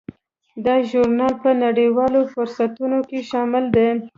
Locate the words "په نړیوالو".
1.43-2.19